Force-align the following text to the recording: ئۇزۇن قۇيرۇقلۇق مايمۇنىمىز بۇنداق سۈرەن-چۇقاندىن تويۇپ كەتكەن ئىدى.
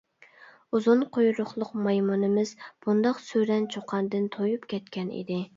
ئۇزۇن 0.77 1.03
قۇيرۇقلۇق 1.17 1.75
مايمۇنىمىز 1.89 2.55
بۇنداق 2.87 3.23
سۈرەن-چۇقاندىن 3.29 4.29
تويۇپ 4.39 4.69
كەتكەن 4.75 5.17
ئىدى. 5.21 5.43